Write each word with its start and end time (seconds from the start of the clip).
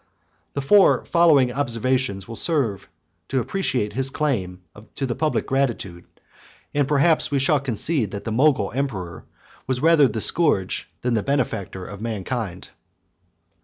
The 0.55 0.63
four 0.63 1.05
following 1.05 1.51
observations 1.53 2.27
will 2.27 2.35
serve 2.35 2.89
to 3.27 3.39
appreciate 3.39 3.93
his 3.93 4.09
claim 4.09 4.63
to 4.95 5.05
the 5.05 5.13
public 5.13 5.45
gratitude; 5.45 6.05
and 6.73 6.87
perhaps 6.87 7.29
we 7.29 7.37
shall 7.37 7.59
conclude, 7.59 8.09
that 8.09 8.23
the 8.23 8.31
Mogul 8.31 8.71
emperor 8.71 9.25
was 9.67 9.79
rather 9.79 10.07
the 10.07 10.19
scourge 10.19 10.89
than 11.01 11.13
the 11.13 11.21
benefactor 11.21 11.85
of 11.85 12.01
mankind. 12.01 12.69